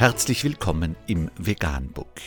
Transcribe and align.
Herzlich 0.00 0.44
willkommen 0.44 0.96
im 1.06 1.30
Veganbook. 1.36 2.22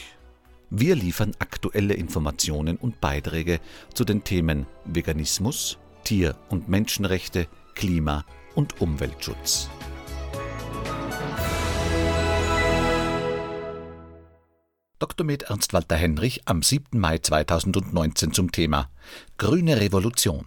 Wir 0.69 0.95
liefern 0.95 1.31
aktuelle 1.39 1.95
Informationen 1.95 2.77
und 2.77 3.01
Beiträge 3.01 3.59
zu 3.95 4.05
den 4.05 4.23
Themen 4.23 4.67
Veganismus, 4.85 5.79
Tier- 6.03 6.35
und 6.49 6.69
Menschenrechte, 6.69 7.47
Klima- 7.73 8.25
und 8.53 8.79
Umweltschutz. 8.79 9.71
Dr. 14.99 15.25
Med 15.25 15.41
Ernst 15.49 15.73
Walter 15.73 15.95
Henrich 15.95 16.43
am 16.45 16.61
7. 16.61 16.99
Mai 16.99 17.17
2019 17.17 18.33
zum 18.33 18.51
Thema 18.51 18.91
Grüne 19.39 19.81
Revolution. 19.81 20.45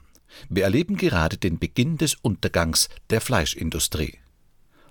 Wir 0.49 0.63
erleben 0.63 0.97
gerade 0.97 1.39
den 1.39 1.59
Beginn 1.59 1.99
des 1.99 2.15
Untergangs 2.15 2.89
der 3.11 3.21
Fleischindustrie. 3.21 4.17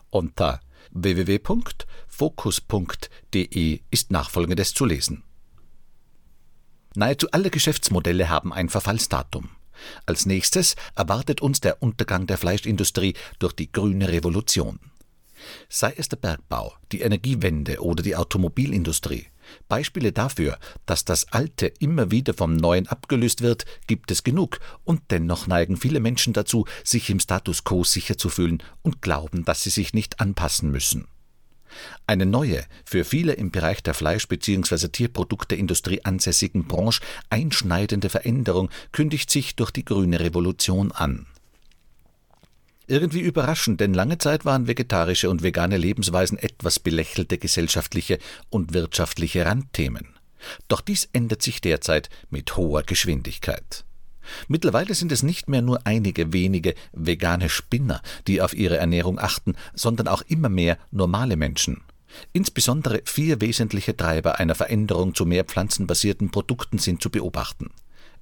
Unter 0.10 0.60
www.fokus.de 0.92 3.82
ist 3.92 4.12
nachfolgendes 4.12 4.74
zu 4.74 4.86
lesen. 4.86 5.24
Nahezu 6.96 7.30
alle 7.32 7.50
Geschäftsmodelle 7.50 8.30
haben 8.30 8.54
ein 8.54 8.70
Verfallsdatum. 8.70 9.50
Als 10.06 10.26
nächstes 10.26 10.76
erwartet 10.96 11.42
uns 11.42 11.60
der 11.60 11.84
Untergang 11.84 12.28
der 12.28 12.38
Fleischindustrie 12.38 13.16
durch 13.40 13.54
die 13.54 13.72
grüne 13.72 14.10
Revolution. 14.10 14.80
Sei 15.68 15.94
es 15.98 16.08
der 16.08 16.18
Bergbau, 16.18 16.74
die 16.92 17.02
Energiewende 17.02 17.82
oder 17.82 18.02
die 18.02 18.16
Automobilindustrie. 18.16 19.28
Beispiele 19.68 20.12
dafür, 20.12 20.58
dass 20.86 21.06
das 21.06 21.32
Alte 21.32 21.68
immer 21.68 22.12
wieder 22.12 22.34
vom 22.34 22.56
Neuen 22.56 22.88
abgelöst 22.88 23.42
wird, 23.42 23.66
gibt 23.88 24.12
es 24.12 24.24
genug, 24.24 24.60
und 24.84 25.02
dennoch 25.12 25.48
neigen 25.48 25.78
viele 25.78 26.00
Menschen 26.00 26.34
dazu, 26.34 26.66
sich 26.84 27.10
im 27.10 27.20
Status 27.20 27.64
quo 27.64 27.84
sicher 27.84 28.18
zu 28.18 28.30
fühlen 28.30 28.62
und 28.82 29.02
glauben, 29.02 29.46
dass 29.46 29.64
sie 29.64 29.70
sich 29.70 29.94
nicht 29.94 30.20
anpassen 30.20 30.72
müssen. 30.72 31.08
Eine 32.08 32.26
neue, 32.26 32.64
für 32.86 33.04
viele 33.04 33.34
im 33.34 33.52
Bereich 33.52 33.84
der 33.84 33.94
Fleisch- 33.94 34.28
bzw. 34.28 34.88
Tierprodukteindustrie 34.90 36.06
ansässigen 36.06 36.68
Branche 36.68 37.02
einschneidende 37.30 38.10
Veränderung 38.10 38.70
kündigt 38.92 39.30
sich 39.30 39.56
durch 39.56 39.72
die 39.72 39.86
grüne 39.86 40.20
Revolution 40.20 40.92
an. 40.92 41.28
Irgendwie 42.88 43.22
überraschend, 43.22 43.82
denn 43.82 43.94
lange 43.94 44.20
Zeit 44.20 44.46
waren 44.46 44.68
vegetarische 44.68 45.30
und 45.30 45.42
vegane 45.42 45.78
Lebensweisen 45.78 46.38
etwas 46.38 46.80
belächelte 46.80 47.38
gesellschaftliche 47.38 48.20
und 48.50 48.74
wirtschaftliche 48.74 49.46
Randthemen. 49.46 50.10
Doch 50.68 50.82
dies 50.82 51.10
ändert 51.12 51.42
sich 51.42 51.62
derzeit 51.62 52.10
mit 52.30 52.56
hoher 52.56 52.84
Geschwindigkeit. 52.84 53.86
Mittlerweile 54.48 54.94
sind 54.94 55.12
es 55.12 55.24
nicht 55.24 55.50
mehr 55.50 55.62
nur 55.62 55.86
einige 55.86 56.34
wenige 56.34 56.76
vegane 56.94 57.50
Spinner, 57.50 58.02
die 58.28 58.42
auf 58.42 58.54
ihre 58.54 58.78
Ernährung 58.78 59.20
achten, 59.20 59.56
sondern 59.74 60.08
auch 60.08 60.22
immer 60.24 60.50
mehr 60.50 60.78
normale 60.92 61.38
Menschen. 61.38 61.82
Insbesondere 62.34 63.02
vier 63.06 63.42
wesentliche 63.42 63.98
Treiber 63.98 64.40
einer 64.40 64.56
Veränderung 64.56 65.16
zu 65.16 65.26
mehr 65.26 65.44
pflanzenbasierten 65.44 66.32
Produkten 66.32 66.78
sind 66.78 67.02
zu 67.02 67.10
beobachten. 67.10 67.72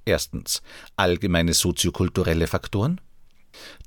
Erstens 0.04 0.62
allgemeine 0.96 1.54
soziokulturelle 1.54 2.46
Faktoren, 2.46 3.00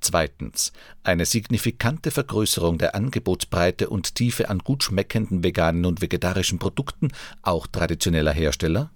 Zweitens. 0.01 0.71
Eine 1.03 1.25
signifikante 1.25 2.11
Vergrößerung 2.11 2.77
der 2.77 2.95
Angebotsbreite 2.95 3.89
und 3.89 4.15
Tiefe 4.15 4.49
an 4.49 4.59
gut 4.59 4.83
schmeckenden 4.83 5.43
veganen 5.43 5.85
und 5.85 6.01
vegetarischen 6.01 6.59
Produkten, 6.59 7.09
auch 7.41 7.67
traditioneller 7.67 8.33
Hersteller. 8.33 8.91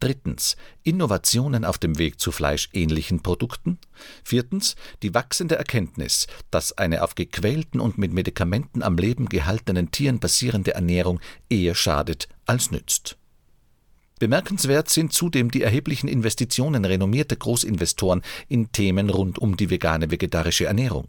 Drittens. 0.00 0.56
Innovationen 0.84 1.64
auf 1.64 1.78
dem 1.78 1.98
Weg 1.98 2.20
zu 2.20 2.30
fleischähnlichen 2.30 3.22
Produkten. 3.22 3.78
Viertens. 4.22 4.76
Die 5.02 5.14
wachsende 5.14 5.56
Erkenntnis, 5.56 6.26
dass 6.50 6.76
eine 6.76 7.02
auf 7.02 7.14
gequälten 7.14 7.80
und 7.80 7.98
mit 7.98 8.12
Medikamenten 8.12 8.82
am 8.82 8.96
Leben 8.96 9.28
gehaltenen 9.28 9.90
Tieren 9.90 10.20
basierende 10.20 10.74
Ernährung 10.74 11.20
eher 11.48 11.74
schadet 11.74 12.28
als 12.46 12.70
nützt. 12.70 13.16
Bemerkenswert 14.18 14.88
sind 14.88 15.12
zudem 15.12 15.50
die 15.50 15.62
erheblichen 15.62 16.08
Investitionen 16.08 16.84
renommierter 16.84 17.36
Großinvestoren 17.36 18.22
in 18.48 18.72
Themen 18.72 19.10
rund 19.10 19.38
um 19.38 19.56
die 19.56 19.70
vegane 19.70 20.10
vegetarische 20.10 20.66
Ernährung. 20.66 21.08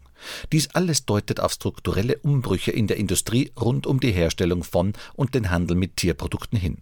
Dies 0.52 0.68
alles 0.74 1.06
deutet 1.06 1.40
auf 1.40 1.52
strukturelle 1.52 2.18
Umbrüche 2.18 2.70
in 2.70 2.86
der 2.86 2.98
Industrie 2.98 3.52
rund 3.60 3.86
um 3.86 4.00
die 4.00 4.12
Herstellung 4.12 4.62
von 4.64 4.92
und 5.14 5.34
den 5.34 5.50
Handel 5.50 5.76
mit 5.76 5.96
Tierprodukten 5.96 6.58
hin. 6.58 6.78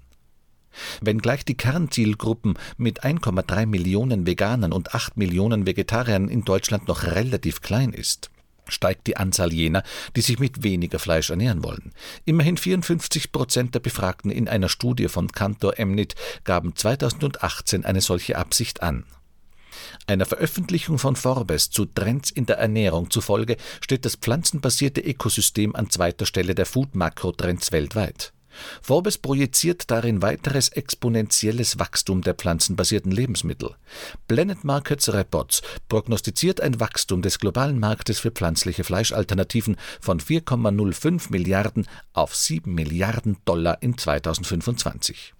Wenngleich 1.00 1.44
die 1.44 1.56
Kernzielgruppen 1.56 2.54
mit 2.76 3.04
1,3 3.04 3.66
Millionen 3.66 4.26
Veganern 4.26 4.72
und 4.72 4.94
8 4.94 5.16
Millionen 5.16 5.66
Vegetariern 5.66 6.28
in 6.28 6.44
Deutschland 6.44 6.88
noch 6.88 7.04
relativ 7.04 7.60
klein 7.62 7.92
ist, 7.92 8.31
steigt 8.68 9.06
die 9.06 9.16
Anzahl 9.16 9.52
jener, 9.52 9.82
die 10.16 10.20
sich 10.20 10.38
mit 10.38 10.62
weniger 10.62 10.98
Fleisch 10.98 11.30
ernähren 11.30 11.62
wollen. 11.62 11.92
Immerhin 12.24 12.56
54 12.56 13.32
Prozent 13.32 13.74
der 13.74 13.80
Befragten 13.80 14.30
in 14.30 14.48
einer 14.48 14.68
Studie 14.68 15.08
von 15.08 15.32
Cantor 15.32 15.78
Emnit 15.78 16.14
gaben 16.44 16.74
2018 16.74 17.84
eine 17.84 18.00
solche 18.00 18.36
Absicht 18.36 18.82
an. 18.82 19.04
Einer 20.06 20.26
Veröffentlichung 20.26 20.98
von 20.98 21.16
Forbes 21.16 21.70
zu 21.70 21.84
Trends 21.84 22.30
in 22.30 22.46
der 22.46 22.58
Ernährung 22.58 23.10
zufolge 23.10 23.56
steht 23.80 24.04
das 24.04 24.16
pflanzenbasierte 24.16 25.00
Ökosystem 25.00 25.74
an 25.74 25.90
zweiter 25.90 26.26
Stelle 26.26 26.54
der 26.54 26.66
Food-Makrotrends 26.66 27.72
weltweit. 27.72 28.32
Forbes 28.82 29.19
projiziert 29.19 29.91
darin 29.91 30.22
weiteres 30.22 30.69
exponentielles 30.69 31.78
Wachstum 31.78 32.22
der 32.22 32.34
pflanzenbasierten 32.34 33.12
Lebensmittel. 33.12 33.74
Planet 34.26 34.64
Markets 34.64 35.12
Reports 35.12 35.62
prognostiziert 35.88 36.60
ein 36.60 36.80
Wachstum 36.80 37.22
des 37.22 37.38
globalen 37.38 37.78
Marktes 37.78 38.19
für 38.19 38.30
pflanzliche 38.30 38.84
Fleischalternativen 38.84 39.76
von 40.00 40.20
4,05 40.20 41.30
Milliarden 41.30 41.86
auf 42.12 42.34
7 42.34 42.74
Milliarden 42.74 43.38
Dollar 43.44 43.82
in 43.82 43.96
2025. 43.96 45.34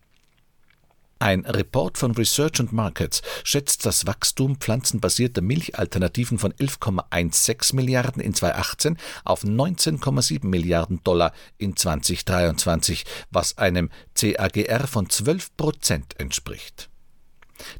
Ein 1.21 1.45
Report 1.47 1.99
von 1.99 2.13
Research 2.13 2.61
and 2.61 2.73
Markets 2.73 3.23
schätzt 3.43 3.85
das 3.85 4.07
Wachstum 4.07 4.57
pflanzenbasierter 4.57 5.41
Milchalternativen 5.41 6.39
von 6.39 6.53
11,16 6.53 7.75
Milliarden 7.75 8.23
in 8.23 8.35
2018 8.35 8.97
auf 9.25 9.43
19,7 9.43 10.47
Milliarden 10.47 11.03
Dollar 11.03 11.33
in 11.57 11.77
2023, 11.77 13.05
was 13.33 13.59
einem 13.59 13.91
CAGR 14.15 14.87
von 14.87 15.11
12 15.11 15.57
Prozent 15.57 16.21
entspricht. 16.21 16.89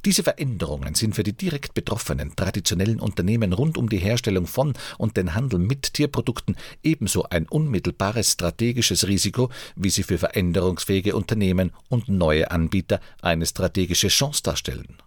Diese 0.05 0.23
Veränderungen 0.23 0.95
sind 0.95 1.15
für 1.15 1.23
die 1.23 1.33
direkt 1.33 1.75
betroffenen 1.75 2.35
traditionellen 2.37 3.01
Unternehmen 3.01 3.53
rund 3.53 3.79
um 3.79 3.89
die 3.89 3.99
Herstellung 3.99 4.47
von 4.47 4.75
und 4.99 5.17
den 5.17 5.35
Handel 5.35 5.59
mit 5.59 5.95
Tierprodukten 5.95 6.57
ebenso 6.83 7.25
ein 7.25 7.49
unmittelbares 7.49 8.33
strategisches 8.33 9.07
Risiko, 9.07 9.51
wie 9.77 9.91
sie 9.91 10.03
für 10.03 10.19
veränderungsfähige 10.19 11.15
Unternehmen 11.15 11.73
und 11.89 12.09
neue 12.09 12.51
Anbieter 12.51 13.01
eine 13.23 13.47
strategische 13.47 14.09
Chance 14.09 14.43
darstellen 14.43 14.99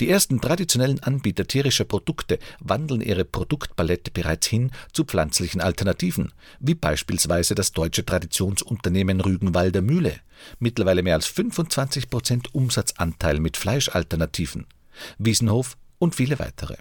die 0.00 0.08
ersten 0.08 0.40
traditionellen 0.40 1.02
Anbieter 1.02 1.46
tierischer 1.46 1.84
Produkte 1.84 2.38
wandeln 2.60 3.00
ihre 3.00 3.24
Produktpalette 3.24 4.10
bereits 4.10 4.46
hin 4.46 4.70
zu 4.92 5.04
pflanzlichen 5.04 5.60
Alternativen, 5.60 6.32
wie 6.60 6.74
beispielsweise 6.74 7.54
das 7.54 7.72
deutsche 7.72 8.04
Traditionsunternehmen 8.04 9.20
Rügenwalder 9.20 9.82
Mühle, 9.82 10.20
mittlerweile 10.58 11.02
mehr 11.02 11.14
als 11.14 11.26
25 11.26 12.10
Prozent 12.10 12.54
Umsatzanteil 12.54 13.40
mit 13.40 13.56
Fleischalternativen, 13.56 14.66
Wiesenhof 15.18 15.76
und 15.98 16.14
viele 16.14 16.38
weitere. 16.38 16.76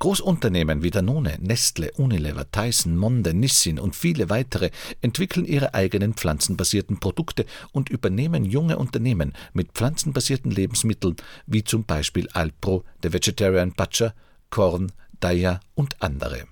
Großunternehmen 0.00 0.82
wie 0.82 0.90
Danone, 0.90 1.36
Nestle, 1.42 1.92
Unilever, 1.92 2.50
Tyson, 2.50 2.96
Monde, 2.96 3.34
Nissin 3.34 3.78
und 3.78 3.94
viele 3.94 4.30
weitere 4.30 4.70
entwickeln 5.02 5.44
ihre 5.44 5.74
eigenen 5.74 6.14
pflanzenbasierten 6.14 7.00
Produkte 7.00 7.44
und 7.72 7.90
übernehmen 7.90 8.46
junge 8.46 8.78
Unternehmen 8.78 9.34
mit 9.52 9.72
pflanzenbasierten 9.72 10.50
Lebensmitteln 10.50 11.16
wie 11.46 11.64
zum 11.64 11.84
Beispiel 11.84 12.30
Alpro, 12.32 12.82
The 13.02 13.12
Vegetarian 13.12 13.72
Butcher, 13.72 14.14
Korn, 14.48 14.90
Daya 15.20 15.60
und 15.74 16.00
andere. 16.00 16.44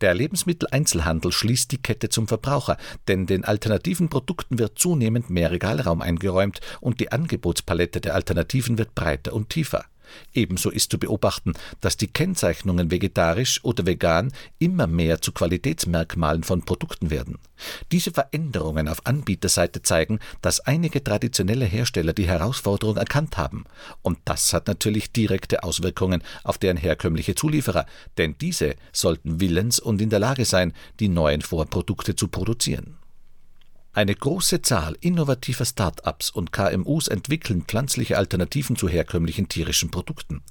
Der 0.00 0.14
Lebensmitteleinzelhandel 0.14 1.30
schließt 1.30 1.70
die 1.70 1.80
Kette 1.80 2.08
zum 2.08 2.26
Verbraucher, 2.26 2.78
denn 3.06 3.26
den 3.26 3.44
alternativen 3.44 4.08
Produkten 4.08 4.58
wird 4.58 4.76
zunehmend 4.76 5.30
mehr 5.30 5.52
Regalraum 5.52 6.02
eingeräumt 6.02 6.60
und 6.80 6.98
die 6.98 7.12
Angebotspalette 7.12 8.00
der 8.00 8.16
Alternativen 8.16 8.76
wird 8.76 8.96
breiter 8.96 9.34
und 9.34 9.50
tiefer. 9.50 9.84
Ebenso 10.34 10.70
ist 10.70 10.90
zu 10.90 10.98
beobachten, 10.98 11.54
dass 11.80 11.96
die 11.96 12.06
Kennzeichnungen 12.06 12.90
vegetarisch 12.90 13.64
oder 13.64 13.86
vegan 13.86 14.32
immer 14.58 14.86
mehr 14.86 15.20
zu 15.20 15.32
Qualitätsmerkmalen 15.32 16.44
von 16.44 16.64
Produkten 16.64 17.10
werden. 17.10 17.38
Diese 17.90 18.12
Veränderungen 18.12 18.88
auf 18.88 19.04
Anbieterseite 19.06 19.82
zeigen, 19.82 20.20
dass 20.42 20.60
einige 20.60 21.02
traditionelle 21.02 21.64
Hersteller 21.64 22.12
die 22.12 22.28
Herausforderung 22.28 22.96
erkannt 22.96 23.36
haben. 23.36 23.64
Und 24.02 24.18
das 24.24 24.52
hat 24.52 24.68
natürlich 24.68 25.12
direkte 25.12 25.62
Auswirkungen 25.62 26.22
auf 26.44 26.58
deren 26.58 26.76
herkömmliche 26.76 27.34
Zulieferer, 27.34 27.86
denn 28.16 28.36
diese 28.40 28.76
sollten 28.92 29.40
willens 29.40 29.80
und 29.80 30.00
in 30.00 30.10
der 30.10 30.20
Lage 30.20 30.44
sein, 30.44 30.72
die 31.00 31.08
neuen 31.08 31.40
Vorprodukte 31.40 32.14
zu 32.14 32.28
produzieren. 32.28 32.97
Eine 33.92 34.14
große 34.14 34.62
Zahl 34.62 34.96
innovativer 35.00 35.64
Start-ups 35.64 36.30
und 36.30 36.52
KMUs 36.52 37.08
entwickeln 37.08 37.62
pflanzliche 37.62 38.18
Alternativen 38.18 38.76
zu 38.76 38.88
herkömmlichen 38.88 39.48
tierischen 39.48 39.90
Produkten. 39.90 40.42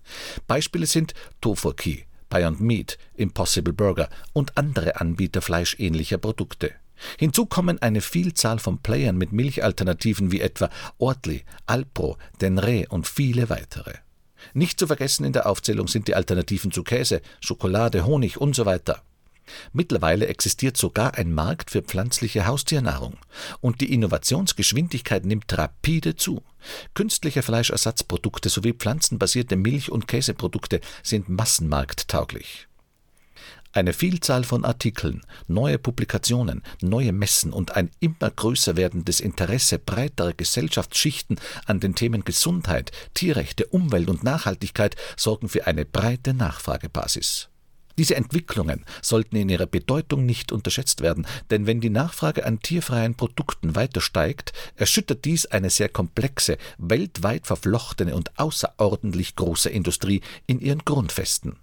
Beispiele 0.47 0.85
sind 0.85 1.13
Tofurkey, 1.39 2.05
Beyond 2.29 2.59
Meat, 2.59 2.97
Impossible 3.15 3.73
Burger 3.73 4.09
und 4.33 4.57
andere 4.57 4.99
Anbieter 4.99 5.41
fleischähnlicher 5.41 6.17
Produkte. 6.17 6.73
Hinzu 7.17 7.45
kommen 7.45 7.81
eine 7.81 8.01
Vielzahl 8.01 8.59
von 8.59 8.79
Playern 8.79 9.17
mit 9.17 9.31
Milchalternativen 9.31 10.31
wie 10.31 10.41
etwa 10.41 10.69
Ortli, 10.97 11.43
Alpro, 11.67 12.17
Denre 12.41 12.87
und 12.89 13.07
viele 13.07 13.49
weitere. 13.49 13.93
Nicht 14.53 14.79
zu 14.79 14.87
vergessen 14.87 15.25
in 15.25 15.33
der 15.33 15.47
Aufzählung 15.47 15.87
sind 15.87 16.07
die 16.07 16.15
Alternativen 16.15 16.71
zu 16.71 16.83
Käse, 16.83 17.21
Schokolade, 17.39 18.05
Honig 18.05 18.37
und 18.37 18.55
so 18.55 18.65
weiter. 18.65 19.01
Mittlerweile 19.73 20.27
existiert 20.27 20.77
sogar 20.77 21.15
ein 21.15 21.33
Markt 21.33 21.71
für 21.71 21.81
pflanzliche 21.81 22.45
Haustiernahrung 22.45 23.17
und 23.61 23.81
die 23.81 23.93
Innovationsgeschwindigkeit 23.93 25.25
nimmt 25.25 25.57
rapide 25.57 26.15
zu. 26.15 26.43
Künstliche 26.93 27.41
Fleischersatzprodukte 27.41 28.49
sowie 28.49 28.73
pflanzenbasierte 28.73 29.55
Milch- 29.55 29.91
und 29.91 30.07
Käseprodukte 30.07 30.81
sind 31.03 31.29
massenmarkttauglich. 31.29 32.67
Eine 33.73 33.93
Vielzahl 33.93 34.43
von 34.43 34.65
Artikeln, 34.65 35.21
neue 35.47 35.77
Publikationen, 35.77 36.63
neue 36.81 37.11
Messen 37.11 37.53
und 37.53 37.75
ein 37.75 37.91
immer 37.99 38.31
größer 38.31 38.75
werdendes 38.75 39.19
Interesse 39.19 39.77
breiterer 39.77 40.33
Gesellschaftsschichten 40.33 41.39
an 41.65 41.79
den 41.79 41.93
Themen 41.93 42.23
Gesundheit, 42.23 42.91
Tierrechte, 43.13 43.67
Umwelt 43.67 44.09
und 44.09 44.23
Nachhaltigkeit 44.23 44.95
sorgen 45.15 45.47
für 45.47 45.67
eine 45.67 45.85
breite 45.85 46.33
Nachfragebasis. 46.33 47.49
Diese 47.97 48.15
Entwicklungen 48.15 48.85
sollten 49.01 49.35
in 49.37 49.49
ihrer 49.49 49.65
Bedeutung 49.65 50.25
nicht 50.25 50.51
unterschätzt 50.51 51.01
werden, 51.01 51.25
denn 51.49 51.65
wenn 51.65 51.81
die 51.81 51.89
Nachfrage 51.89 52.45
an 52.45 52.59
tierfreien 52.59 53.15
Produkten 53.15 53.75
weiter 53.75 54.01
steigt, 54.01 54.53
erschüttert 54.75 55.25
dies 55.25 55.47
eine 55.47 55.69
sehr 55.69 55.89
komplexe, 55.89 56.57
weltweit 56.77 57.47
verflochtene 57.47 58.15
und 58.15 58.37
außerordentlich 58.39 59.35
große 59.35 59.69
Industrie 59.69 60.21
in 60.45 60.59
ihren 60.59 60.85
Grundfesten. 60.85 61.57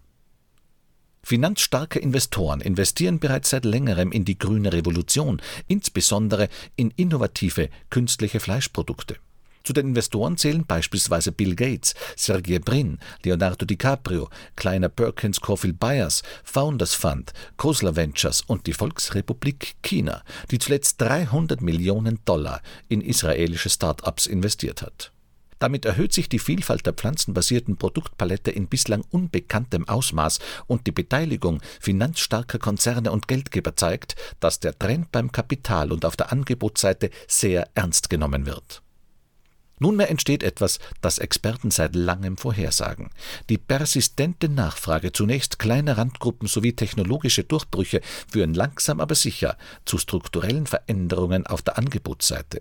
Finanzstarke 1.22 1.98
Investoren 2.00 2.60
investieren 2.60 3.19
bereits 3.19 3.50
seit 3.50 3.64
längerem 3.64 4.12
in 4.12 4.26
die 4.26 4.38
grüne 4.38 4.72
Revolution, 4.72 5.40
insbesondere 5.69 6.48
in 6.76 6.90
innovative 6.96 7.70
künstliche 7.88 8.40
Fleischprodukte. 8.40 9.16
Zu 9.64 9.72
den 9.72 9.88
Investoren 9.88 10.37
zählen 10.37 10.66
beispielsweise 10.66 11.32
Bill 11.32 11.56
Gates, 11.56 11.94
Sergey 12.16 12.58
Brin, 12.58 12.99
Leonardo 13.22 13.64
DiCaprio, 13.64 14.28
Kleiner 14.56 14.90
Perkins 14.90 15.40
Caulfield 15.40 15.81
Byers, 15.81 16.22
Founders 16.44 16.93
Fund, 16.93 17.32
Khosla 17.56 17.96
Ventures 17.96 18.43
und 18.43 18.66
die 18.66 18.75
Volksrepublik 18.75 19.76
China, 19.82 20.22
die 20.50 20.58
zuletzt 20.58 21.00
300 21.00 21.62
Millionen 21.62 22.19
Dollar 22.26 22.61
in 22.88 23.00
israelische 23.00 23.70
Start-ups 23.70 24.26
investiert 24.26 24.82
hat. 24.82 25.12
Damit 25.61 25.87
erhöht 25.87 26.12
sich 26.12 26.28
die 26.28 26.40
Vielfalt 26.40 26.84
der 26.84 26.93
pflanzenbasierten 26.93 27.78
Produktpalette 27.78 28.50
in 28.50 28.69
bislang 28.69 29.02
unbekanntem 29.10 29.88
Ausmaß 29.88 30.40
und 30.67 30.87
die 30.87 30.93
Beteiligung 30.93 31.62
finanzstarker 31.81 32.58
Konzerne 32.58 33.10
und 33.12 33.28
Geldgeber 33.28 33.75
zeigt, 33.75 34.14
dass 34.40 34.60
der 34.60 34.78
Trend 34.78 35.10
beim 35.10 35.32
Kapital 35.32 35.90
und 35.90 36.05
auf 36.05 36.17
der 36.17 36.32
Angebotsseite 36.32 37.08
sehr 37.26 37.70
ernst 37.75 38.10
genommen 38.10 38.44
wird. 38.44 38.83
Nunmehr 39.79 40.11
entsteht 40.11 40.43
etwas, 40.43 40.79
das 41.00 41.19
Experten 41.19 41.71
seit 41.71 41.94
langem 41.94 42.37
vorhersagen. 42.37 43.11
Die 43.49 43.59
persistente 43.59 44.49
Nachfrage 44.49 45.12
zunächst 45.12 45.59
kleiner 45.59 45.99
Randgruppen 45.99 46.49
sowie 46.49 46.75
technologische 46.75 47.44
Durchbrüche 47.44 48.00
führen 48.31 48.55
langsam 48.55 49.00
aber 49.00 49.15
sicher 49.15 49.56
zu 49.85 49.99
strukturellen 49.99 50.67
Veränderungen 50.67 51.47
auf 51.47 51.62
der 51.62 51.79
Angebotsseite. 51.79 52.61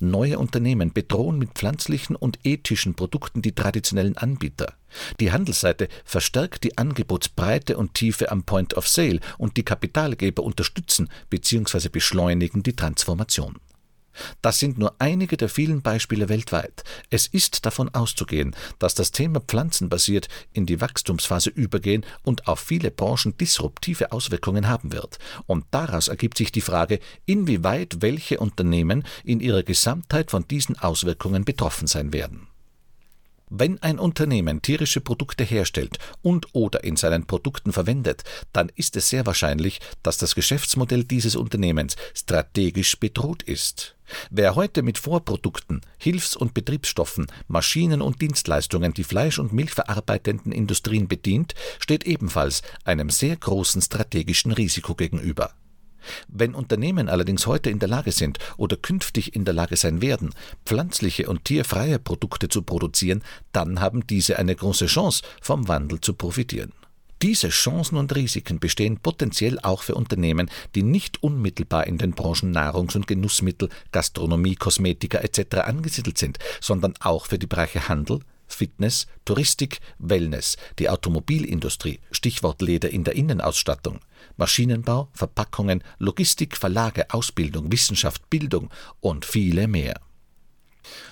Neue 0.00 0.38
Unternehmen 0.38 0.92
bedrohen 0.92 1.38
mit 1.38 1.50
pflanzlichen 1.50 2.16
und 2.16 2.38
ethischen 2.44 2.94
Produkten 2.94 3.42
die 3.42 3.54
traditionellen 3.54 4.16
Anbieter. 4.16 4.74
Die 5.20 5.32
Handelsseite 5.32 5.88
verstärkt 6.04 6.64
die 6.64 6.78
Angebotsbreite 6.78 7.76
und 7.76 7.94
Tiefe 7.94 8.30
am 8.30 8.44
Point 8.44 8.74
of 8.74 8.88
Sale 8.88 9.20
und 9.38 9.56
die 9.56 9.64
Kapitalgeber 9.64 10.42
unterstützen 10.42 11.10
bzw. 11.28 11.88
beschleunigen 11.88 12.62
die 12.62 12.74
Transformation. 12.74 13.56
Das 14.42 14.58
sind 14.58 14.78
nur 14.78 14.94
einige 14.98 15.36
der 15.36 15.48
vielen 15.48 15.82
Beispiele 15.82 16.28
weltweit. 16.28 16.84
Es 17.10 17.26
ist 17.26 17.66
davon 17.66 17.94
auszugehen, 17.94 18.54
dass 18.78 18.94
das 18.94 19.12
Thema 19.12 19.40
pflanzenbasiert 19.40 20.28
in 20.52 20.66
die 20.66 20.80
Wachstumsphase 20.80 21.50
übergehen 21.50 22.04
und 22.22 22.48
auf 22.48 22.60
viele 22.60 22.90
Branchen 22.90 23.36
disruptive 23.36 24.12
Auswirkungen 24.12 24.68
haben 24.68 24.92
wird. 24.92 25.18
Und 25.46 25.64
daraus 25.70 26.08
ergibt 26.08 26.38
sich 26.38 26.52
die 26.52 26.60
Frage, 26.60 27.00
inwieweit 27.26 28.02
welche 28.02 28.38
Unternehmen 28.38 29.04
in 29.24 29.40
ihrer 29.40 29.62
Gesamtheit 29.62 30.30
von 30.30 30.46
diesen 30.48 30.78
Auswirkungen 30.78 31.44
betroffen 31.44 31.86
sein 31.86 32.12
werden. 32.12 32.48
Wenn 33.48 33.80
ein 33.80 34.00
Unternehmen 34.00 34.60
tierische 34.60 35.00
Produkte 35.00 35.44
herstellt 35.44 36.00
und 36.20 36.48
oder 36.52 36.82
in 36.82 36.96
seinen 36.96 37.26
Produkten 37.26 37.72
verwendet, 37.72 38.24
dann 38.52 38.72
ist 38.74 38.96
es 38.96 39.08
sehr 39.08 39.24
wahrscheinlich, 39.24 39.80
dass 40.02 40.18
das 40.18 40.34
Geschäftsmodell 40.34 41.04
dieses 41.04 41.36
Unternehmens 41.36 41.94
strategisch 42.12 42.98
bedroht 42.98 43.44
ist. 43.44 43.94
Wer 44.30 44.56
heute 44.56 44.82
mit 44.82 44.98
Vorprodukten, 44.98 45.82
Hilfs- 45.96 46.34
und 46.34 46.54
Betriebsstoffen, 46.54 47.28
Maschinen 47.46 48.02
und 48.02 48.20
Dienstleistungen 48.20 48.94
die 48.94 49.04
Fleisch- 49.04 49.38
und 49.38 49.52
Milchverarbeitenden 49.52 50.50
Industrien 50.50 51.06
bedient, 51.06 51.54
steht 51.78 52.02
ebenfalls 52.04 52.62
einem 52.82 53.10
sehr 53.10 53.36
großen 53.36 53.80
strategischen 53.80 54.50
Risiko 54.50 54.96
gegenüber. 54.96 55.54
Wenn 56.28 56.54
Unternehmen 56.54 57.08
allerdings 57.08 57.46
heute 57.46 57.70
in 57.70 57.78
der 57.78 57.88
Lage 57.88 58.12
sind 58.12 58.38
oder 58.56 58.76
künftig 58.76 59.34
in 59.34 59.44
der 59.44 59.54
Lage 59.54 59.76
sein 59.76 60.02
werden, 60.02 60.30
pflanzliche 60.64 61.28
und 61.28 61.44
tierfreie 61.44 61.98
Produkte 61.98 62.48
zu 62.48 62.62
produzieren, 62.62 63.22
dann 63.52 63.80
haben 63.80 64.06
diese 64.06 64.38
eine 64.38 64.54
große 64.54 64.86
Chance, 64.86 65.22
vom 65.40 65.68
Wandel 65.68 66.00
zu 66.00 66.14
profitieren. 66.14 66.72
Diese 67.22 67.48
Chancen 67.48 67.96
und 67.96 68.14
Risiken 68.14 68.58
bestehen 68.58 68.98
potenziell 68.98 69.58
auch 69.60 69.82
für 69.82 69.94
Unternehmen, 69.94 70.50
die 70.74 70.82
nicht 70.82 71.22
unmittelbar 71.22 71.86
in 71.86 71.96
den 71.96 72.12
Branchen 72.12 72.52
Nahrungs- 72.52 72.94
und 72.94 73.06
Genussmittel, 73.06 73.70
Gastronomie, 73.90 74.54
Kosmetika 74.54 75.18
etc. 75.18 75.56
angesiedelt 75.64 76.18
sind, 76.18 76.38
sondern 76.60 76.94
auch 77.00 77.26
für 77.26 77.38
die 77.38 77.46
Bereiche 77.46 77.88
Handel, 77.88 78.20
Fitness, 78.46 79.06
Touristik, 79.24 79.80
Wellness, 79.98 80.56
die 80.78 80.88
Automobilindustrie, 80.88 82.00
Stichwort 82.10 82.62
Leder 82.62 82.90
in 82.90 83.04
der 83.04 83.14
Innenausstattung, 83.14 84.00
Maschinenbau, 84.36 85.08
Verpackungen, 85.12 85.82
Logistik, 85.98 86.56
Verlage, 86.56 87.10
Ausbildung, 87.10 87.70
Wissenschaft, 87.72 88.28
Bildung 88.30 88.70
und 89.00 89.24
viele 89.24 89.68
mehr. 89.68 90.00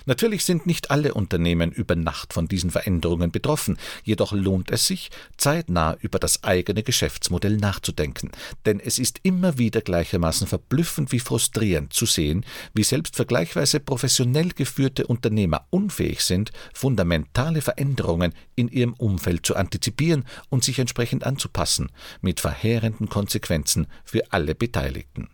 Natürlich 0.05 0.45
sind 0.45 0.65
nicht 0.65 0.91
alle 0.91 1.13
Unternehmen 1.13 1.71
über 1.71 1.95
Nacht 1.95 2.33
von 2.33 2.47
diesen 2.47 2.71
Veränderungen 2.71 3.31
betroffen, 3.31 3.77
jedoch 4.03 4.31
lohnt 4.31 4.71
es 4.71 4.87
sich, 4.87 5.09
zeitnah 5.37 5.97
über 5.99 6.19
das 6.19 6.43
eigene 6.43 6.83
Geschäftsmodell 6.83 7.57
nachzudenken, 7.57 8.31
denn 8.65 8.79
es 8.79 8.99
ist 8.99 9.19
immer 9.23 9.57
wieder 9.57 9.81
gleichermaßen 9.81 10.47
verblüffend 10.47 11.11
wie 11.11 11.19
frustrierend 11.19 11.93
zu 11.93 12.05
sehen, 12.05 12.45
wie 12.73 12.83
selbst 12.83 13.15
vergleichsweise 13.15 13.79
professionell 13.79 14.49
geführte 14.49 15.07
Unternehmer 15.07 15.65
unfähig 15.69 16.21
sind, 16.21 16.51
fundamentale 16.73 17.61
Veränderungen 17.61 18.33
in 18.55 18.67
ihrem 18.67 18.93
Umfeld 18.93 19.45
zu 19.45 19.55
antizipieren 19.55 20.25
und 20.49 20.63
sich 20.63 20.79
entsprechend 20.79 21.25
anzupassen, 21.25 21.91
mit 22.21 22.39
verheerenden 22.39 23.09
Konsequenzen 23.09 23.87
für 24.03 24.31
alle 24.31 24.55
Beteiligten. 24.55 25.29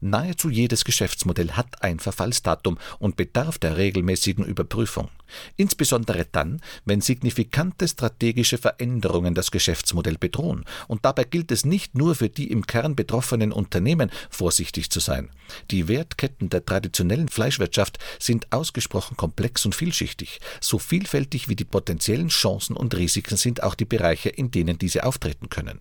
Nahezu 0.00 0.50
jedes 0.50 0.84
Geschäftsmodell 0.84 1.52
hat 1.52 1.82
ein 1.82 2.00
Verfallsdatum 2.00 2.78
und 2.98 3.16
bedarf 3.16 3.58
der 3.58 3.76
regelmäßigen 3.76 4.44
Überprüfung. 4.44 5.08
Insbesondere 5.56 6.26
dann, 6.30 6.60
wenn 6.84 7.00
signifikante 7.00 7.86
strategische 7.86 8.58
Veränderungen 8.58 9.34
das 9.34 9.50
Geschäftsmodell 9.50 10.18
bedrohen. 10.18 10.64
Und 10.88 11.04
dabei 11.04 11.24
gilt 11.24 11.52
es 11.52 11.64
nicht 11.64 11.94
nur 11.94 12.14
für 12.14 12.28
die 12.28 12.50
im 12.50 12.66
Kern 12.66 12.96
betroffenen 12.96 13.52
Unternehmen 13.52 14.10
vorsichtig 14.28 14.90
zu 14.90 15.00
sein. 15.00 15.30
Die 15.70 15.88
Wertketten 15.88 16.48
der 16.48 16.64
traditionellen 16.64 17.28
Fleischwirtschaft 17.28 17.98
sind 18.18 18.52
ausgesprochen 18.52 19.16
komplex 19.16 19.64
und 19.64 19.74
vielschichtig. 19.74 20.40
So 20.60 20.78
vielfältig 20.78 21.48
wie 21.48 21.56
die 21.56 21.64
potenziellen 21.64 22.28
Chancen 22.28 22.76
und 22.76 22.96
Risiken 22.96 23.36
sind 23.36 23.62
auch 23.62 23.74
die 23.74 23.84
Bereiche, 23.84 24.28
in 24.28 24.50
denen 24.50 24.78
diese 24.78 25.04
auftreten 25.04 25.48
können. 25.48 25.80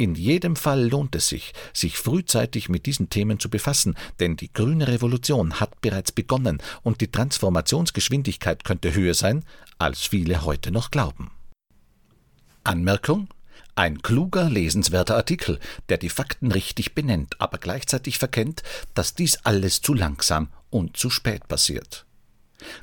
In 0.00 0.14
jedem 0.14 0.56
Fall 0.56 0.88
lohnt 0.88 1.14
es 1.14 1.28
sich, 1.28 1.52
sich 1.74 1.98
frühzeitig 1.98 2.70
mit 2.70 2.86
diesen 2.86 3.10
Themen 3.10 3.38
zu 3.38 3.50
befassen, 3.50 3.96
denn 4.18 4.34
die 4.34 4.50
grüne 4.50 4.88
Revolution 4.88 5.60
hat 5.60 5.78
bereits 5.82 6.10
begonnen 6.10 6.56
und 6.82 7.02
die 7.02 7.12
Transformationsgeschwindigkeit 7.12 8.64
könnte 8.64 8.94
höher 8.94 9.12
sein, 9.12 9.44
als 9.78 10.06
viele 10.06 10.42
heute 10.46 10.70
noch 10.70 10.90
glauben. 10.90 11.32
Anmerkung 12.64 13.28
ein 13.74 14.00
kluger, 14.00 14.48
lesenswerter 14.48 15.16
Artikel, 15.16 15.58
der 15.90 15.98
die 15.98 16.08
Fakten 16.08 16.50
richtig 16.50 16.94
benennt, 16.94 17.38
aber 17.38 17.58
gleichzeitig 17.58 18.16
verkennt, 18.16 18.62
dass 18.94 19.14
dies 19.14 19.40
alles 19.44 19.82
zu 19.82 19.92
langsam 19.92 20.48
und 20.70 20.96
zu 20.96 21.10
spät 21.10 21.46
passiert. 21.46 22.06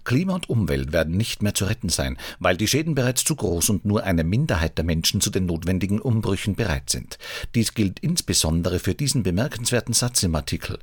Klima 0.04 0.36
und 0.36 0.50
Umwelt 0.50 0.92
werden 0.94 1.18
nicht 1.18 1.42
mehr 1.42 1.54
zu 1.54 1.66
retten 1.66 1.90
sein, 1.90 2.18
weil 2.40 2.58
die 2.58 2.68
Schäden 2.68 2.96
bereits 2.96 3.24
zu 3.24 3.36
groß 3.36 3.70
und 3.70 3.86
nur 3.86 4.04
eine 4.04 4.24
Minderheit 4.24 4.78
der 4.78 4.86
Menschen 4.86 5.22
zu 5.22 5.30
den 5.30 5.46
notwendigen 5.46 6.00
Umbrüchen 6.00 6.56
bereit 6.56 6.90
sind. 6.90 7.18
Dies 7.56 7.74
gilt 7.74 8.00
insbesondere 8.00 8.80
für 8.80 8.96
diesen 8.96 9.24
bemerkenswerten 9.24 9.94
Satz 9.94 10.24
im 10.24 10.36
Artikel. 10.36 10.80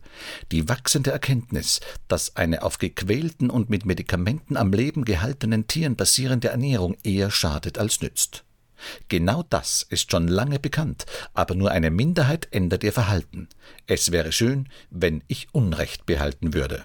Die 0.52 0.68
wachsende 0.68 1.10
Erkenntnis, 1.10 1.80
dass 2.08 2.36
eine 2.36 2.62
auf 2.62 2.78
gequälten 2.78 3.50
und 3.50 3.70
mit 3.70 3.84
Medikamenten 3.84 4.56
am 4.56 4.72
Leben 4.72 5.04
gehaltenen 5.04 5.66
Tieren 5.66 5.96
basierende 5.96 6.48
Ernährung 6.48 6.96
eher 7.02 7.30
schadet 7.30 7.78
als 7.78 8.00
nützt. 8.00 8.44
Genau 9.08 9.44
das 9.48 9.86
ist 9.88 10.10
schon 10.10 10.28
lange 10.28 10.58
bekannt, 10.58 11.06
aber 11.32 11.54
nur 11.54 11.70
eine 11.70 11.90
Minderheit 11.90 12.48
ändert 12.50 12.84
ihr 12.84 12.92
Verhalten. 12.92 13.48
Es 13.86 14.12
wäre 14.12 14.32
schön, 14.32 14.68
wenn 14.90 15.22
ich 15.28 15.48
Unrecht 15.52 16.06
behalten 16.06 16.54
würde. 16.54 16.84